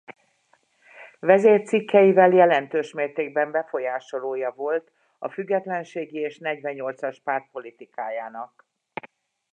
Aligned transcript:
Vezércikkeivel 1.19 2.31
jelentős 2.33 2.93
mértékben 2.93 3.51
befolyásolója 3.51 4.51
volt 4.51 4.91
a 5.19 5.29
Függetlenségi 5.31 6.17
és 6.19 6.37
Negyvennyolcas 6.37 7.19
Párt 7.19 7.49
politikájának. 7.51 8.67